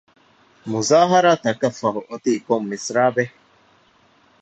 މުޒާހަރާތަކަށް 0.71 1.77
ފަހު 1.81 2.01
އޮތީ 2.09 2.33
ކޮން 2.47 2.65
މިސްރާބެއް؟ 2.71 3.35